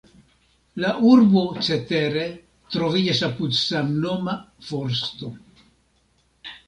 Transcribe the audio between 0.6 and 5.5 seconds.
La urbo cetere troviĝas apud samnoma forsto.